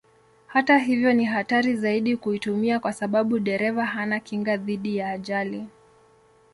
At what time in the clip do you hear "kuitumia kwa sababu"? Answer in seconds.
2.17-3.39